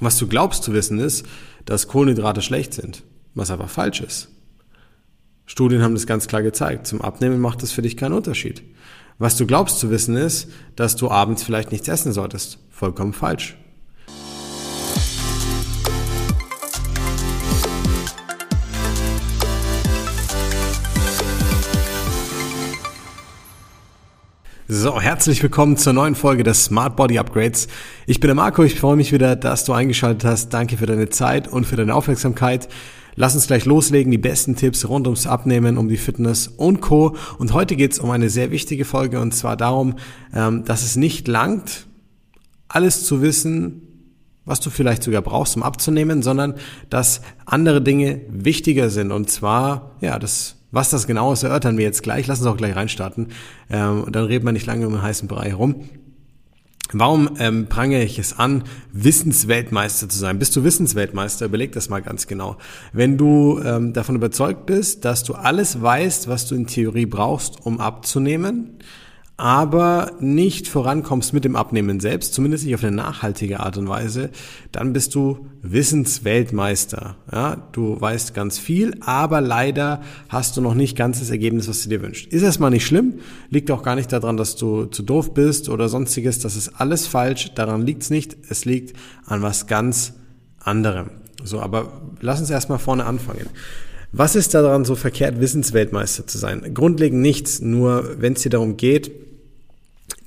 [0.00, 1.26] Was du glaubst zu wissen ist,
[1.64, 3.02] dass Kohlenhydrate schlecht sind,
[3.34, 4.28] was einfach falsch ist.
[5.46, 6.86] Studien haben das ganz klar gezeigt.
[6.86, 8.62] Zum Abnehmen macht das für dich keinen Unterschied.
[9.18, 12.58] Was du glaubst zu wissen ist, dass du abends vielleicht nichts essen solltest.
[12.70, 13.56] Vollkommen falsch.
[24.72, 27.66] So, herzlich willkommen zur neuen Folge des Smart Body Upgrades.
[28.06, 30.50] Ich bin der Marco, ich freue mich wieder, dass du eingeschaltet hast.
[30.50, 32.68] Danke für deine Zeit und für deine Aufmerksamkeit.
[33.16, 37.16] Lass uns gleich loslegen, die besten Tipps rund ums Abnehmen, um die Fitness und Co.
[37.38, 39.96] Und heute geht es um eine sehr wichtige Folge und zwar darum,
[40.32, 41.88] ähm, dass es nicht langt,
[42.68, 43.82] alles zu wissen,
[44.44, 46.54] was du vielleicht sogar brauchst, um abzunehmen, sondern
[46.90, 49.10] dass andere Dinge wichtiger sind.
[49.10, 52.26] Und zwar, ja, das was das genau ist, erörtern wir jetzt gleich.
[52.26, 53.28] Lass uns auch gleich reinstarten.
[53.70, 55.88] Ähm, dann reden wir nicht lange um den heißen Brei herum.
[56.92, 60.40] Warum ähm, prangere ich es an, Wissensweltmeister zu sein?
[60.40, 61.46] Bist du Wissensweltmeister?
[61.46, 62.56] Überleg das mal ganz genau.
[62.92, 67.64] Wenn du ähm, davon überzeugt bist, dass du alles weißt, was du in Theorie brauchst,
[67.64, 68.78] um abzunehmen,
[69.40, 74.28] aber nicht vorankommst mit dem Abnehmen selbst, zumindest nicht auf eine nachhaltige Art und Weise,
[74.70, 77.16] dann bist du Wissensweltmeister.
[77.32, 81.82] Ja, du weißt ganz viel, aber leider hast du noch nicht ganz das Ergebnis, was
[81.82, 82.30] du dir wünschst.
[82.30, 83.14] Ist erstmal nicht schlimm,
[83.48, 86.40] liegt auch gar nicht daran, dass du zu doof bist oder sonstiges.
[86.40, 87.54] Das ist alles falsch.
[87.54, 88.36] Daran liegt's nicht.
[88.50, 90.12] Es liegt an was ganz
[90.58, 91.12] anderem.
[91.42, 93.46] So, aber lass uns erstmal vorne anfangen.
[94.12, 96.74] Was ist daran so verkehrt, Wissensweltmeister zu sein?
[96.74, 99.29] Grundlegend nichts, nur wenn es dir darum geht,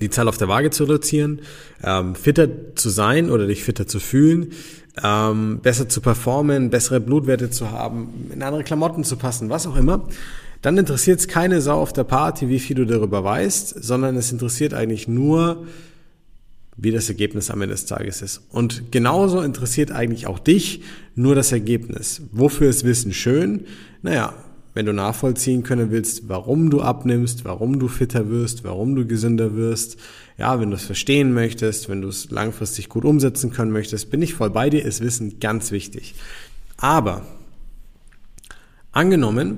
[0.04, 1.42] die Zahl auf der Waage zu reduzieren,
[1.84, 4.52] ähm, fitter zu sein oder dich fitter zu fühlen,
[5.04, 9.76] ähm, besser zu performen, bessere Blutwerte zu haben, in andere Klamotten zu passen, was auch
[9.76, 10.08] immer,
[10.62, 14.32] dann interessiert es keine Sau auf der Party, wie viel du darüber weißt, sondern es
[14.32, 15.66] interessiert eigentlich nur,
[16.78, 18.42] wie das Ergebnis am Ende des Tages ist.
[18.50, 20.82] Und genauso interessiert eigentlich auch dich
[21.16, 22.22] nur das Ergebnis.
[22.32, 23.66] Wofür ist Wissen schön?
[24.02, 24.34] Naja,
[24.74, 29.56] wenn du nachvollziehen können willst, warum du abnimmst, warum du fitter wirst, warum du gesünder
[29.56, 29.98] wirst,
[30.38, 34.22] ja, wenn du es verstehen möchtest, wenn du es langfristig gut umsetzen können möchtest, bin
[34.22, 36.16] ich voll bei dir, ist Wissen ganz wichtig.
[36.78, 37.26] Aber
[38.92, 39.58] angenommen,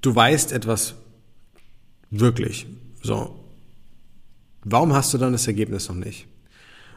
[0.00, 0.94] du weißt etwas
[2.10, 2.66] wirklich,
[3.02, 3.38] so,
[4.64, 6.26] warum hast du dann das Ergebnis noch nicht?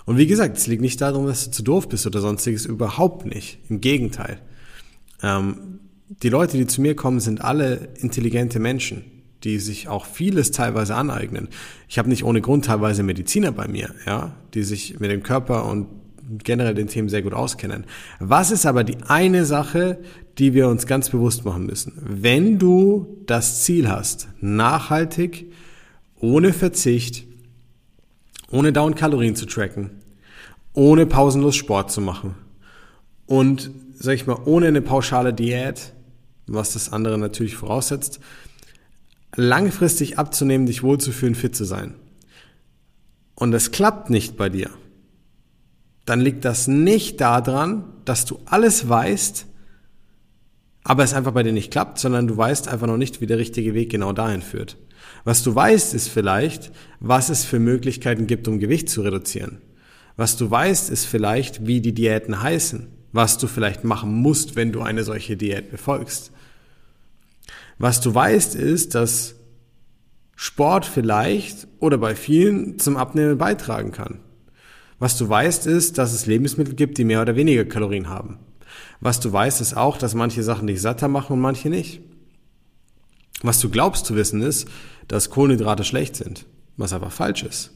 [0.05, 3.27] Und wie gesagt, es liegt nicht darum, dass du zu doof bist oder sonstiges, überhaupt
[3.27, 3.59] nicht.
[3.69, 4.41] Im Gegenteil.
[5.21, 9.03] Ähm, die Leute, die zu mir kommen, sind alle intelligente Menschen,
[9.43, 11.49] die sich auch vieles teilweise aneignen.
[11.87, 15.65] Ich habe nicht ohne Grund teilweise Mediziner bei mir, ja, die sich mit dem Körper
[15.65, 15.87] und
[16.43, 17.85] generell den Themen sehr gut auskennen.
[18.19, 19.99] Was ist aber die eine Sache,
[20.37, 21.93] die wir uns ganz bewusst machen müssen?
[22.01, 25.51] Wenn du das Ziel hast, nachhaltig,
[26.19, 27.25] ohne Verzicht,
[28.51, 29.91] ohne dauernd Kalorien zu tracken,
[30.73, 32.35] ohne pausenlos Sport zu machen
[33.25, 35.93] und, sag ich mal, ohne eine pauschale Diät,
[36.53, 38.19] was das andere natürlich voraussetzt,
[39.35, 41.95] langfristig abzunehmen, dich wohlzufühlen, fit zu sein.
[43.35, 44.69] Und es klappt nicht bei dir,
[46.05, 49.45] dann liegt das nicht daran, dass du alles weißt,
[50.83, 53.37] aber es einfach bei dir nicht klappt, sondern du weißt einfach noch nicht, wie der
[53.37, 54.77] richtige Weg genau dahin führt.
[55.23, 59.61] Was du weißt, ist vielleicht, was es für Möglichkeiten gibt, um Gewicht zu reduzieren.
[60.17, 64.71] Was du weißt, ist vielleicht, wie die Diäten heißen, was du vielleicht machen musst, wenn
[64.71, 66.31] du eine solche Diät befolgst.
[67.79, 69.35] Was du weißt ist, dass
[70.35, 74.19] Sport vielleicht oder bei vielen zum Abnehmen beitragen kann.
[74.99, 78.39] Was du weißt ist, dass es Lebensmittel gibt, die mehr oder weniger Kalorien haben.
[78.99, 82.01] Was du weißt ist auch, dass manche Sachen dich satter machen und manche nicht.
[83.41, 84.67] Was du glaubst zu wissen ist,
[85.07, 86.45] dass Kohlenhydrate schlecht sind,
[86.75, 87.71] was aber falsch ist.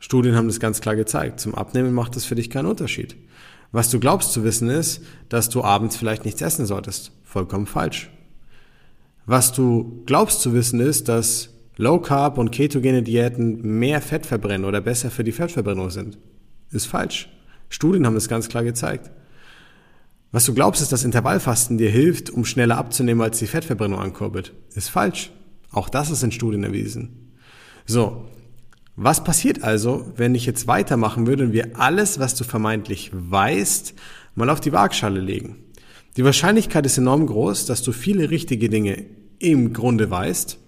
[0.00, 1.38] Studien haben das ganz klar gezeigt.
[1.38, 3.16] Zum Abnehmen macht es für dich keinen Unterschied.
[3.70, 7.12] Was du glaubst zu wissen ist, dass du abends vielleicht nichts essen solltest.
[7.22, 8.10] Vollkommen falsch.
[9.30, 14.64] Was du glaubst zu wissen ist, dass Low Carb und ketogene Diäten mehr Fett verbrennen
[14.64, 16.18] oder besser für die Fettverbrennung sind.
[16.72, 17.28] Ist falsch.
[17.68, 19.12] Studien haben das ganz klar gezeigt.
[20.32, 24.52] Was du glaubst, ist, dass Intervallfasten dir hilft, um schneller abzunehmen, als die Fettverbrennung ankurbelt.
[24.74, 25.30] Ist falsch.
[25.70, 27.30] Auch das ist in Studien erwiesen.
[27.86, 28.24] So.
[28.96, 33.94] Was passiert also, wenn ich jetzt weitermachen würde und wir alles, was du vermeintlich weißt,
[34.34, 35.54] mal auf die Waagschale legen?
[36.16, 40.58] Die Wahrscheinlichkeit ist enorm groß, dass du viele richtige Dinge im Grunde weißt,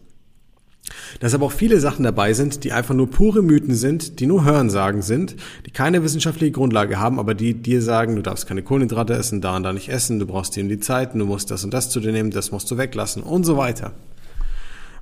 [1.21, 4.45] dass aber auch viele Sachen dabei sind, die einfach nur pure Mythen sind, die nur
[4.45, 9.15] Hörensagen sind, die keine wissenschaftliche Grundlage haben, aber die dir sagen, du darfst keine Kohlenhydrate
[9.15, 11.73] essen, da und da nicht essen, du brauchst dir die Zeit, du musst das und
[11.73, 13.93] das zu dir nehmen, das musst du weglassen und so weiter.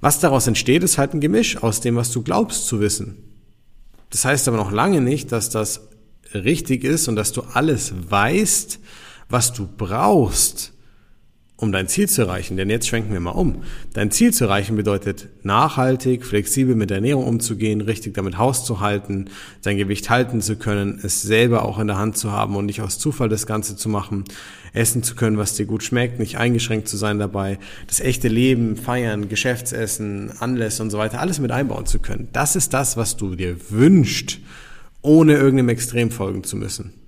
[0.01, 3.17] Was daraus entsteht, ist halt ein Gemisch aus dem, was du glaubst zu wissen.
[4.11, 5.89] Das heißt aber noch lange nicht, dass das
[6.35, 8.81] richtig ist und dass du alles weißt,
[9.29, 10.73] was du brauchst,
[11.61, 12.57] um dein Ziel zu erreichen.
[12.57, 13.63] Denn jetzt schwenken wir mal um.
[13.93, 18.81] Dein Ziel zu erreichen bedeutet nachhaltig, flexibel mit der Ernährung umzugehen, richtig damit Haus zu
[18.81, 19.27] halten,
[19.61, 22.81] sein Gewicht halten zu können, es selber auch in der Hand zu haben und nicht
[22.81, 24.25] aus Zufall das Ganze zu machen,
[24.73, 28.77] essen zu können, was dir gut schmeckt, nicht eingeschränkt zu sein dabei, das echte Leben,
[28.77, 32.29] Feiern, Geschäftsessen, Anlässe und so weiter, alles mit einbauen zu können.
[32.33, 34.39] Das ist das, was du dir wünschst,
[35.03, 37.00] ohne irgendeinem Extrem folgen zu müssen.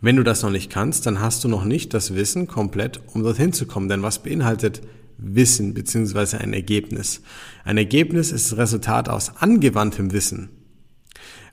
[0.00, 3.22] Wenn du das noch nicht kannst, dann hast du noch nicht das Wissen komplett, um
[3.22, 3.88] dorthin zu kommen.
[3.88, 4.82] Denn was beinhaltet
[5.18, 7.22] Wissen beziehungsweise ein Ergebnis?
[7.64, 10.50] Ein Ergebnis ist das Resultat aus angewandtem Wissen.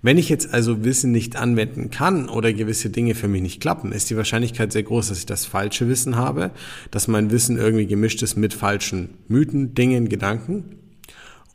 [0.02, 3.94] Wenn ich jetzt also Wissen nicht anwenden kann oder gewisse Dinge für mich nicht klappen,
[3.94, 6.52] ist die Wahrscheinlichkeit sehr groß, dass ich das falsche Wissen habe,
[6.92, 10.76] dass mein Wissen irgendwie gemischt ist mit falschen Mythen, Dingen, Gedanken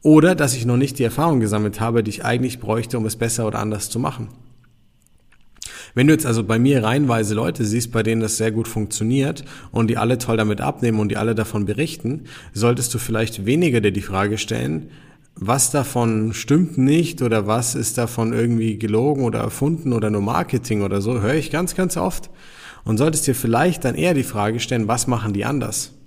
[0.00, 3.17] oder dass ich noch nicht die Erfahrung gesammelt habe, die ich eigentlich bräuchte, um es
[3.17, 4.29] besser oder anders zu machen.
[5.95, 9.45] Wenn du jetzt also bei mir reihenweise Leute siehst, bei denen das sehr gut funktioniert
[9.71, 13.81] und die alle toll damit abnehmen und die alle davon berichten, solltest du vielleicht weniger
[13.81, 14.91] dir die Frage stellen,
[15.35, 20.83] was davon stimmt nicht oder was ist davon irgendwie gelogen oder erfunden oder nur Marketing
[20.83, 22.31] oder so, höre ich ganz, ganz oft.
[22.85, 25.98] Und solltest dir vielleicht dann eher die Frage stellen, was machen die anders?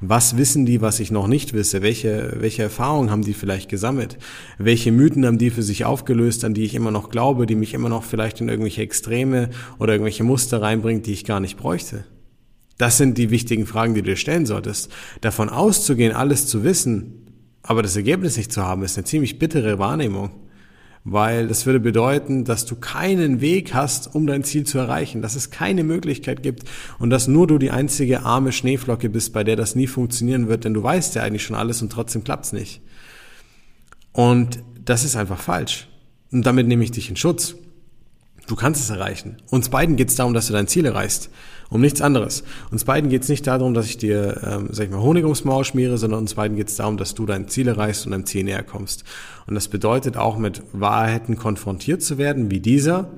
[0.00, 1.82] Was wissen die, was ich noch nicht wisse?
[1.82, 4.18] Welche, welche Erfahrungen haben die vielleicht gesammelt?
[4.58, 7.74] Welche Mythen haben die für sich aufgelöst, an die ich immer noch glaube, die mich
[7.74, 12.04] immer noch vielleicht in irgendwelche Extreme oder irgendwelche Muster reinbringt, die ich gar nicht bräuchte?
[12.76, 14.90] Das sind die wichtigen Fragen, die du dir stellen solltest.
[15.20, 17.26] Davon auszugehen, alles zu wissen,
[17.62, 20.30] aber das Ergebnis nicht zu haben, ist eine ziemlich bittere Wahrnehmung
[21.04, 25.36] weil das würde bedeuten, dass du keinen Weg hast, um dein Ziel zu erreichen, dass
[25.36, 26.64] es keine Möglichkeit gibt
[26.98, 30.64] und dass nur du die einzige arme Schneeflocke bist, bei der das nie funktionieren wird,
[30.64, 32.82] denn du weißt ja eigentlich schon alles und trotzdem klappt's nicht.
[34.12, 35.88] Und das ist einfach falsch.
[36.32, 37.54] Und damit nehme ich dich in Schutz.
[38.46, 39.36] Du kannst es erreichen.
[39.50, 41.30] Uns beiden geht es darum, dass du dein Ziel erreichst.
[41.70, 42.44] Um nichts anderes.
[42.70, 45.44] Uns beiden geht es nicht darum, dass ich dir, ähm, sag ich mal, Honig ums
[45.44, 48.24] Maul schmiere, sondern uns beiden geht es darum, dass du dein Ziel erreichst und deinem
[48.24, 49.04] Ziel näher kommst.
[49.46, 53.10] Und das bedeutet auch mit Wahrheiten konfrontiert zu werden, wie dieser.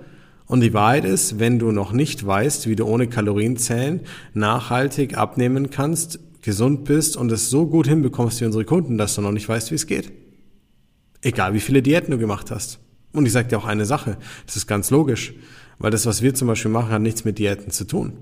[0.47, 4.00] Und die Wahrheit ist, wenn du noch nicht weißt, wie du ohne Kalorienzählen
[4.35, 9.20] nachhaltig abnehmen kannst, gesund bist und es so gut hinbekommst wie unsere Kunden, dass du
[9.23, 10.11] noch nicht weißt, wie es geht.
[11.23, 12.81] Egal wie viele Diäten du gemacht hast.
[13.12, 15.35] Und ich sage dir auch eine Sache, das ist ganz logisch,
[15.79, 18.14] weil das, was wir zum Beispiel machen, hat nichts mit Diäten zu tun.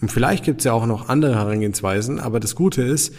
[0.00, 3.14] Und vielleicht gibt es ja auch noch andere Herangehensweisen, aber das Gute ist,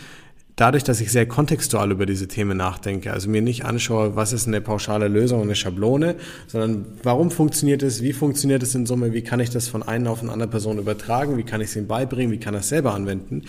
[0.59, 4.47] dadurch, dass ich sehr kontextual über diese Themen nachdenke, also mir nicht anschaue, was ist
[4.47, 6.15] eine pauschale Lösung, eine Schablone,
[6.47, 10.11] sondern warum funktioniert es, wie funktioniert es in Summe, wie kann ich das von einer
[10.11, 12.69] auf eine andere Person übertragen, wie kann ich es ihm beibringen, wie kann er es
[12.69, 13.43] selber anwenden,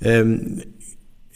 [0.00, 0.62] ähm,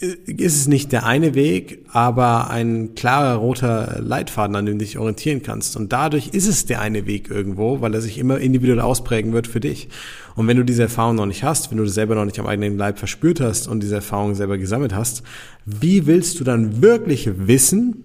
[0.01, 4.97] ist es nicht der eine Weg, aber ein klarer roter Leitfaden, an dem du dich
[4.97, 5.77] orientieren kannst.
[5.77, 9.49] Und dadurch ist es der eine Weg irgendwo, weil er sich immer individuell ausprägen wird
[9.49, 9.89] für dich.
[10.37, 12.47] Und wenn du diese Erfahrung noch nicht hast, wenn du das selber noch nicht am
[12.47, 15.25] eigenen Leib verspürt hast und diese Erfahrung selber gesammelt hast,
[15.65, 18.05] wie willst du dann wirklich wissen,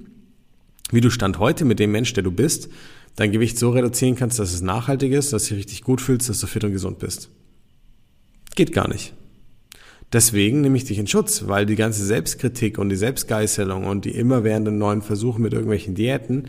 [0.90, 2.70] wie du Stand heute mit dem Mensch, der du bist,
[3.16, 6.28] dein Gewicht so reduzieren kannst, dass es nachhaltig ist, dass du dich richtig gut fühlst,
[6.28, 7.30] dass du fit und gesund bist?
[8.56, 9.14] Geht gar nicht.
[10.14, 14.12] Deswegen nehme ich dich in Schutz, weil die ganze Selbstkritik und die Selbstgeißelung und die
[14.12, 16.46] immerwährenden neuen Versuche mit irgendwelchen Diäten,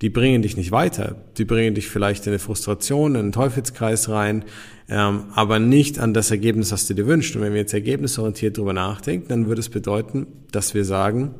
[0.00, 1.16] die bringen dich nicht weiter.
[1.36, 4.44] Die bringen dich vielleicht in eine Frustration, in einen Teufelskreis rein,
[4.88, 7.34] ähm, aber nicht an das Ergebnis, das du dir wünschst.
[7.34, 11.34] Und wenn wir jetzt ergebnisorientiert darüber nachdenken, dann würde es bedeuten, dass wir sagen,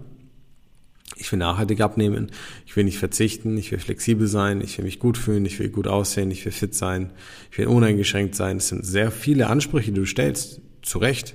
[1.17, 2.31] ich will nachhaltig abnehmen,
[2.67, 5.69] ich will nicht verzichten, ich will flexibel sein, ich will mich gut fühlen, ich will
[5.69, 7.11] gut aussehen, ich will fit sein,
[7.51, 8.59] ich will uneingeschränkt sein.
[8.59, 11.35] Das sind sehr viele Ansprüche, die du stellst, zu Recht.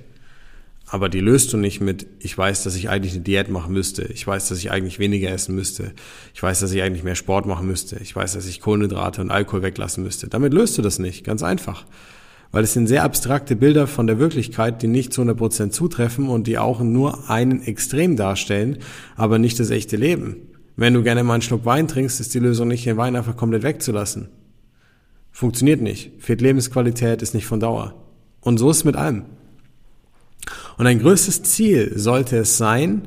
[0.88, 4.04] Aber die löst du nicht mit, ich weiß, dass ich eigentlich eine Diät machen müsste.
[4.04, 5.92] Ich weiß, dass ich eigentlich weniger essen müsste.
[6.32, 7.96] Ich weiß, dass ich eigentlich mehr Sport machen müsste.
[7.96, 10.28] Ich weiß, dass ich Kohlenhydrate und Alkohol weglassen müsste.
[10.28, 11.24] Damit löst du das nicht.
[11.24, 11.84] Ganz einfach.
[12.52, 16.46] Weil es sind sehr abstrakte Bilder von der Wirklichkeit, die nicht zu 100% zutreffen und
[16.46, 18.78] die auch nur einen Extrem darstellen,
[19.16, 20.36] aber nicht das echte Leben.
[20.76, 23.36] Wenn du gerne mal einen Schluck Wein trinkst, ist die Lösung nicht, den Wein einfach
[23.36, 24.28] komplett wegzulassen.
[25.32, 26.12] Funktioniert nicht.
[26.18, 27.94] Fehlt Lebensqualität, ist nicht von Dauer.
[28.40, 29.24] Und so ist es mit allem.
[30.76, 33.02] Und ein größtes Ziel sollte es sein,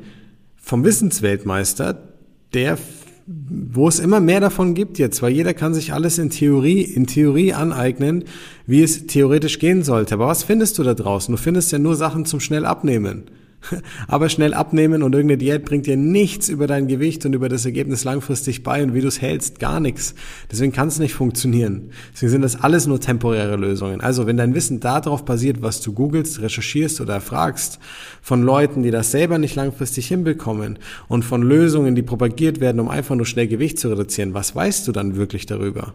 [0.56, 2.08] vom Wissensweltmeister,
[2.52, 2.78] der,
[3.26, 7.06] wo es immer mehr davon gibt jetzt, weil jeder kann sich alles in Theorie, in
[7.06, 8.24] Theorie aneignen,
[8.66, 10.14] wie es theoretisch gehen sollte.
[10.14, 11.34] Aber was findest du da draußen?
[11.34, 13.24] Du findest ja nur Sachen zum schnell abnehmen.
[14.06, 17.64] Aber schnell abnehmen und irgendeine Diät bringt dir nichts über dein Gewicht und über das
[17.64, 20.14] Ergebnis langfristig bei und wie du es hältst, gar nichts.
[20.50, 21.90] Deswegen kann es nicht funktionieren.
[22.12, 24.00] Deswegen sind das alles nur temporäre Lösungen.
[24.00, 27.78] Also wenn dein Wissen darauf basiert, was du googelst, recherchierst oder fragst,
[28.22, 32.88] von Leuten, die das selber nicht langfristig hinbekommen und von Lösungen, die propagiert werden, um
[32.88, 35.94] einfach nur schnell Gewicht zu reduzieren, was weißt du dann wirklich darüber?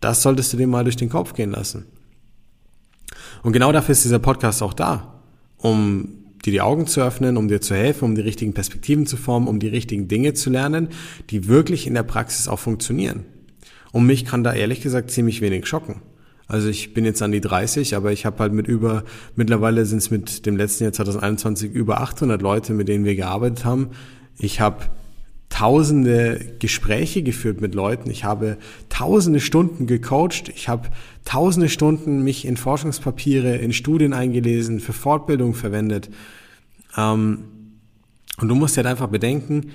[0.00, 1.86] Das solltest du dir mal durch den Kopf gehen lassen.
[3.44, 5.20] Und genau dafür ist dieser Podcast auch da,
[5.58, 9.18] um dir die Augen zu öffnen, um dir zu helfen, um die richtigen Perspektiven zu
[9.18, 10.88] formen, um die richtigen Dinge zu lernen,
[11.28, 13.26] die wirklich in der Praxis auch funktionieren.
[13.92, 16.00] Und mich kann da ehrlich gesagt ziemlich wenig schocken.
[16.46, 19.04] Also ich bin jetzt an die 30, aber ich habe halt mit über,
[19.36, 23.66] mittlerweile sind es mit dem letzten Jahr 2021 über 800 Leute, mit denen wir gearbeitet
[23.66, 23.90] haben.
[24.38, 24.84] Ich habe
[25.54, 28.56] tausende Gespräche geführt mit Leuten, ich habe
[28.88, 30.88] tausende Stunden gecoacht, ich habe
[31.24, 36.10] tausende Stunden mich in Forschungspapiere, in Studien eingelesen, für Fortbildung verwendet.
[36.96, 37.44] Ähm,
[38.40, 39.70] und du musst halt einfach bedenken,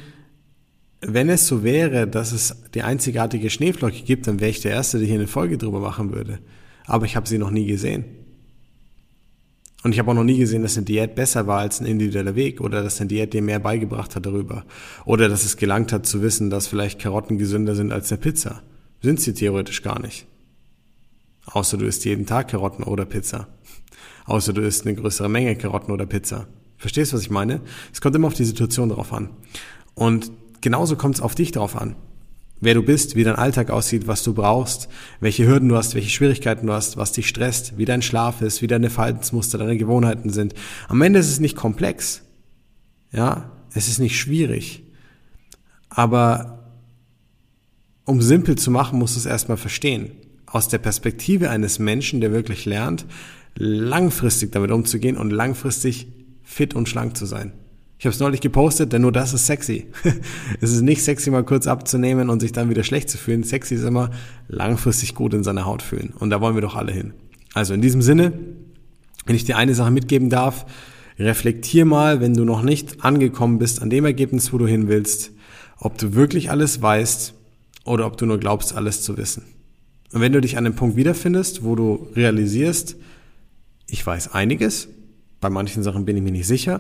[0.99, 4.97] wenn es so wäre, dass es die einzigartige Schneeflocke gibt, dann wäre ich der Erste,
[4.97, 6.39] der hier eine Folge drüber machen würde.
[6.87, 8.03] Aber ich habe sie noch nie gesehen.
[9.83, 12.35] Und ich habe auch noch nie gesehen, dass eine Diät besser war als ein individueller
[12.35, 14.65] Weg oder dass eine Diät dir mehr beigebracht hat darüber.
[15.05, 18.61] Oder dass es gelangt hat zu wissen, dass vielleicht Karotten gesünder sind als eine Pizza.
[19.01, 20.27] Sind sie theoretisch gar nicht.
[21.45, 23.47] Außer du isst jeden Tag Karotten oder Pizza.
[24.25, 26.47] Außer du isst eine größere Menge Karotten oder Pizza.
[26.77, 27.61] Verstehst was ich meine?
[27.93, 29.29] Es kommt immer auf die Situation drauf an.
[29.95, 31.95] Und genauso kommt es auf dich drauf an
[32.61, 34.89] wer du bist, wie dein Alltag aussieht, was du brauchst,
[35.19, 38.61] welche Hürden du hast, welche Schwierigkeiten du hast, was dich stresst, wie dein Schlaf ist,
[38.61, 40.53] wie deine Verhaltensmuster, deine Gewohnheiten sind.
[40.87, 42.23] Am Ende ist es nicht komplex.
[43.11, 44.83] Ja, es ist nicht schwierig.
[45.89, 46.71] Aber
[48.05, 50.11] um simpel zu machen, musst du es erstmal verstehen.
[50.45, 53.05] Aus der Perspektive eines Menschen, der wirklich lernt,
[53.55, 56.07] langfristig damit umzugehen und langfristig
[56.43, 57.53] fit und schlank zu sein.
[57.99, 59.87] Ich habe es neulich gepostet, denn nur das ist sexy.
[60.61, 63.43] es ist nicht sexy, mal kurz abzunehmen und sich dann wieder schlecht zu fühlen.
[63.43, 64.09] Sexy ist immer
[64.47, 66.13] langfristig gut in seiner Haut fühlen.
[66.17, 67.13] Und da wollen wir doch alle hin.
[67.53, 68.31] Also in diesem Sinne,
[69.25, 70.65] wenn ich dir eine Sache mitgeben darf,
[71.19, 75.31] reflektier mal, wenn du noch nicht angekommen bist an dem Ergebnis, wo du hin willst,
[75.77, 77.33] ob du wirklich alles weißt
[77.83, 79.43] oder ob du nur glaubst, alles zu wissen.
[80.13, 82.95] Und wenn du dich an dem Punkt wiederfindest, wo du realisierst,
[83.87, 84.87] ich weiß einiges,
[85.41, 86.79] bei manchen Sachen bin ich mir nicht sicher,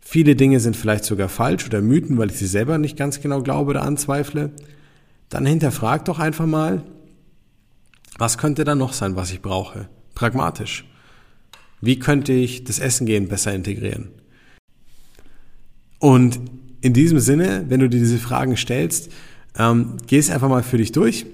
[0.00, 3.42] Viele Dinge sind vielleicht sogar falsch oder Mythen, weil ich sie selber nicht ganz genau
[3.42, 4.50] glaube oder anzweifle.
[5.28, 6.82] Dann hinterfrag doch einfach mal,
[8.18, 9.88] was könnte da noch sein, was ich brauche?
[10.14, 10.84] Pragmatisch.
[11.80, 14.10] Wie könnte ich das Essen gehen besser integrieren?
[15.98, 16.40] Und
[16.80, 19.10] in diesem Sinne, wenn du dir diese Fragen stellst,
[19.58, 21.26] ähm, geh es einfach mal für dich durch.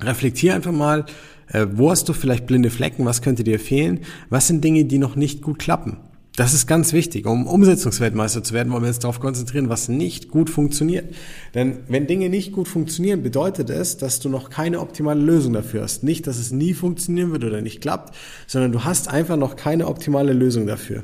[0.00, 1.06] Reflektier einfach mal,
[1.48, 4.00] äh, wo hast du vielleicht blinde Flecken, was könnte dir fehlen,
[4.30, 5.98] was sind Dinge, die noch nicht gut klappen.
[6.38, 7.26] Das ist ganz wichtig.
[7.26, 11.12] Um Umsetzungsweltmeister zu werden, wollen wir uns darauf konzentrieren, was nicht gut funktioniert.
[11.52, 15.82] Denn wenn Dinge nicht gut funktionieren, bedeutet es, dass du noch keine optimale Lösung dafür
[15.82, 16.04] hast.
[16.04, 18.14] Nicht, dass es nie funktionieren wird oder nicht klappt,
[18.46, 21.02] sondern du hast einfach noch keine optimale Lösung dafür.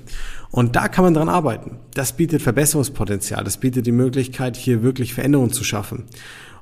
[0.53, 1.79] Und da kann man dran arbeiten.
[1.95, 3.43] Das bietet Verbesserungspotenzial.
[3.43, 6.05] Das bietet die Möglichkeit, hier wirklich Veränderungen zu schaffen.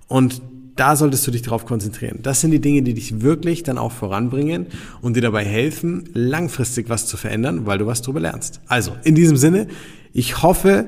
[0.08, 0.40] Und
[0.76, 2.20] da solltest du dich darauf konzentrieren.
[2.22, 4.66] Das sind die Dinge, die dich wirklich dann auch voranbringen
[5.00, 8.60] und dir dabei helfen, langfristig was zu verändern, weil du was darüber lernst.
[8.66, 9.66] Also, in diesem Sinne,
[10.12, 10.86] ich hoffe,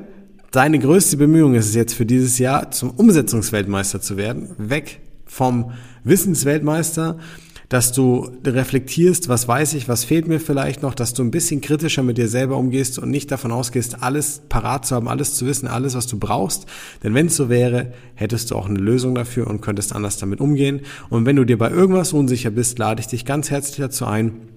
[0.51, 5.73] deine größte Bemühung ist es jetzt für dieses Jahr, zum Umsetzungsweltmeister zu werden, weg vom
[6.05, 7.19] Wissensweltmeister
[7.69, 11.61] dass du reflektierst, was weiß ich, was fehlt mir vielleicht noch, dass du ein bisschen
[11.61, 15.47] kritischer mit dir selber umgehst und nicht davon ausgehst, alles parat zu haben, alles zu
[15.47, 16.67] wissen, alles, was du brauchst.
[17.03, 20.41] Denn wenn es so wäre, hättest du auch eine Lösung dafür und könntest anders damit
[20.41, 20.81] umgehen.
[21.11, 24.54] Und wenn du dir bei irgendwas unsicher bist, lade ich dich ganz herzlich dazu ein,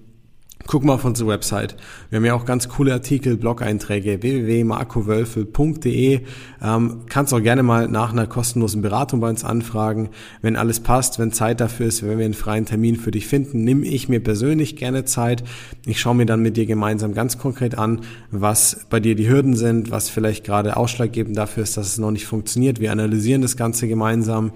[0.70, 1.76] Guck mal auf unsere Website.
[2.10, 6.20] Wir haben ja auch ganz coole Artikel, Blog-Einträge www.markowölfel.de.
[6.62, 10.10] Ähm, kannst auch gerne mal nach einer kostenlosen Beratung bei uns anfragen.
[10.42, 13.64] Wenn alles passt, wenn Zeit dafür ist, wenn wir einen freien Termin für dich finden,
[13.64, 15.42] nimm ich mir persönlich gerne Zeit.
[15.86, 19.56] Ich schaue mir dann mit dir gemeinsam ganz konkret an, was bei dir die Hürden
[19.56, 22.78] sind, was vielleicht gerade ausschlaggebend dafür ist, dass es noch nicht funktioniert.
[22.78, 24.52] Wir analysieren das Ganze gemeinsam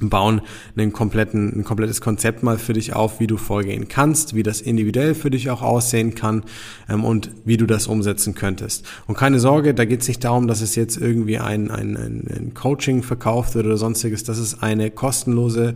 [0.00, 0.40] bauen
[0.76, 4.60] einen kompletten, ein komplettes Konzept mal für dich auf, wie du vorgehen kannst, wie das
[4.60, 6.44] individuell für dich auch aussehen kann
[6.88, 8.86] ähm, und wie du das umsetzen könntest.
[9.06, 12.26] Und keine Sorge, da geht es nicht darum, dass es jetzt irgendwie ein, ein, ein,
[12.28, 14.24] ein Coaching verkauft wird oder sonstiges.
[14.24, 15.74] Das ist eine kostenlose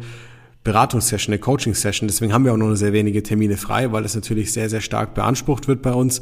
[0.65, 2.07] Beratungssession, eine Coaching-Session.
[2.07, 5.15] Deswegen haben wir auch nur sehr wenige Termine frei, weil es natürlich sehr, sehr stark
[5.15, 6.21] beansprucht wird bei uns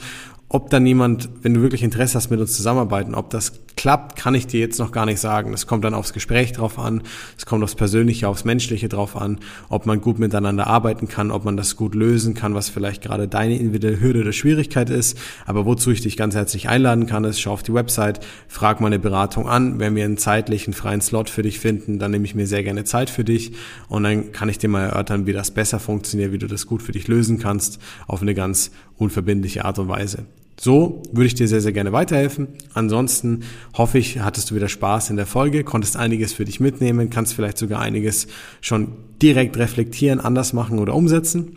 [0.53, 4.35] ob dann jemand, wenn du wirklich Interesse hast, mit uns zusammenarbeiten, ob das klappt, kann
[4.35, 5.53] ich dir jetzt noch gar nicht sagen.
[5.53, 7.03] Es kommt dann aufs Gespräch drauf an,
[7.37, 11.45] es kommt aufs Persönliche, aufs Menschliche drauf an, ob man gut miteinander arbeiten kann, ob
[11.45, 15.19] man das gut lösen kann, was vielleicht gerade deine individuelle Hürde oder Schwierigkeit ist.
[15.47, 18.89] Aber wozu ich dich ganz herzlich einladen kann, ist, schau auf die Website, frag mal
[18.89, 19.79] eine Beratung an.
[19.79, 22.85] Wenn wir einen zeitlichen freien Slot für dich finden, dann nehme ich mir sehr gerne
[22.85, 23.53] Zeit für dich
[23.89, 26.83] und dann kann ich dir mal erörtern, wie das besser funktioniert, wie du das gut
[26.83, 30.27] für dich lösen kannst, auf eine ganz unverbindliche Art und Weise.
[30.63, 32.49] So würde ich dir sehr, sehr gerne weiterhelfen.
[32.75, 37.09] Ansonsten hoffe ich, hattest du wieder Spaß in der Folge, konntest einiges für dich mitnehmen,
[37.09, 38.27] kannst vielleicht sogar einiges
[38.61, 38.89] schon
[39.23, 41.57] direkt reflektieren, anders machen oder umsetzen.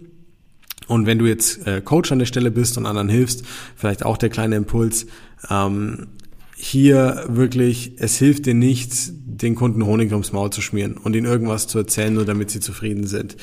[0.88, 3.44] Und wenn du jetzt äh, Coach an der Stelle bist und anderen hilfst,
[3.76, 5.06] vielleicht auch der kleine Impuls,
[5.50, 6.08] ähm,
[6.56, 11.26] hier wirklich, es hilft dir nichts, den Kunden Honig ums Maul zu schmieren und ihnen
[11.26, 13.36] irgendwas zu erzählen, nur damit sie zufrieden sind.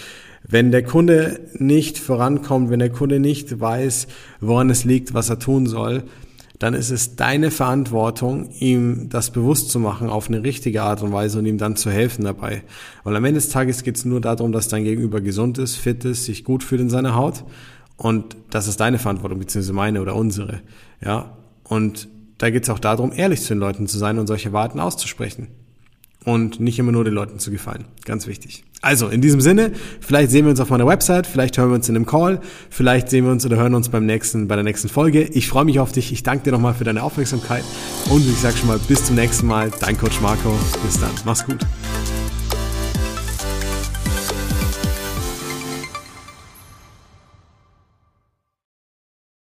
[0.42, 4.08] Wenn der Kunde nicht vorankommt, wenn der Kunde nicht weiß,
[4.40, 6.04] woran es liegt, was er tun soll,
[6.60, 11.10] dann ist es deine Verantwortung, ihm das bewusst zu machen auf eine richtige Art und
[11.10, 12.62] Weise und ihm dann zu helfen dabei.
[13.02, 16.04] Weil am Ende des Tages geht es nur darum, dass dein Gegenüber gesund ist, fit
[16.04, 17.44] ist, sich gut fühlt in seiner Haut.
[17.96, 20.60] Und das ist deine Verantwortung, beziehungsweise meine oder unsere.
[21.02, 21.38] Ja.
[21.64, 24.80] Und da geht es auch darum, ehrlich zu den Leuten zu sein und solche Warten
[24.80, 25.48] auszusprechen
[26.26, 27.86] und nicht immer nur den Leuten zu gefallen.
[28.04, 28.64] Ganz wichtig.
[28.82, 31.88] Also, in diesem Sinne, vielleicht sehen wir uns auf meiner Website, vielleicht hören wir uns
[31.88, 34.88] in einem Call, vielleicht sehen wir uns oder hören uns beim nächsten, bei der nächsten
[34.88, 35.22] Folge.
[35.22, 36.12] Ich freue mich auf dich.
[36.12, 37.64] Ich danke dir nochmal für deine Aufmerksamkeit
[38.08, 39.70] und ich sage schon mal bis zum nächsten Mal.
[39.80, 40.58] Dein Coach Marco.
[40.82, 41.10] Bis dann.
[41.24, 41.58] Mach's gut.